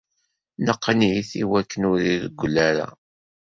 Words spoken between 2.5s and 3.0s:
ara.